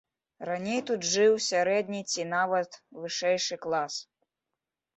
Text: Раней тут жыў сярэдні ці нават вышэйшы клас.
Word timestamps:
Раней 0.49 0.79
тут 0.89 1.05
жыў 1.09 1.35
сярэдні 1.49 2.01
ці 2.15 2.27
нават 2.33 2.81
вышэйшы 3.07 3.61
клас. 3.69 4.03